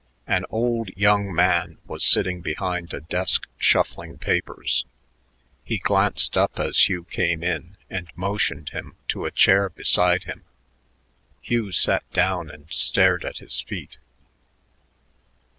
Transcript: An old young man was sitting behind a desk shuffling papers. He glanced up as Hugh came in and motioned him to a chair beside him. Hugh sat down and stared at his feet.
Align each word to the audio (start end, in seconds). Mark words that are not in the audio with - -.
An 0.25 0.45
old 0.49 0.89
young 0.97 1.31
man 1.31 1.77
was 1.85 2.03
sitting 2.03 2.41
behind 2.41 2.91
a 2.91 3.01
desk 3.01 3.47
shuffling 3.59 4.17
papers. 4.17 4.83
He 5.63 5.77
glanced 5.77 6.35
up 6.35 6.57
as 6.57 6.89
Hugh 6.89 7.03
came 7.03 7.43
in 7.43 7.77
and 7.87 8.07
motioned 8.15 8.69
him 8.69 8.95
to 9.09 9.25
a 9.25 9.31
chair 9.31 9.69
beside 9.69 10.23
him. 10.23 10.43
Hugh 11.43 11.71
sat 11.71 12.01
down 12.13 12.49
and 12.49 12.65
stared 12.73 13.23
at 13.23 13.37
his 13.37 13.61
feet. 13.61 13.99